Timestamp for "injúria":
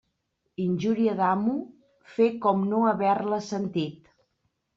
0.61-1.13